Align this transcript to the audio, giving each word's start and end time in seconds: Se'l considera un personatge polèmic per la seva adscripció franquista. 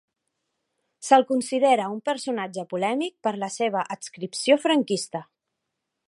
Se'l 1.07 1.25
considera 1.31 1.89
un 1.95 1.99
personatge 2.09 2.65
polèmic 2.71 3.15
per 3.27 3.33
la 3.43 3.51
seva 3.59 3.83
adscripció 3.97 4.57
franquista. 4.65 5.23